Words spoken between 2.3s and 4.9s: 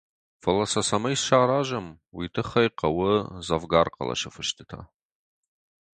тыххӕй хъӕуы дзӕвгар хъӕлӕсы фыстытӕ.